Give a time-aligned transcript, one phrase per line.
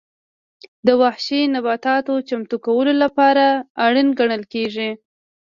[0.87, 3.45] د وحشي نباتاتو چمتو کولو لپاره
[3.85, 4.89] اړین ګڼل کېږي.